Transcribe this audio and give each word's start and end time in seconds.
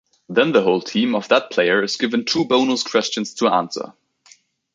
Then 0.27 0.51
the 0.51 0.63
whole 0.63 0.81
team 0.81 1.13
of 1.13 1.27
that 1.27 1.51
player 1.51 1.83
is 1.83 1.95
given 1.95 2.25
two 2.25 2.45
bonus 2.45 2.81
questions 2.81 3.35
to 3.35 3.49
answer. 3.49 3.93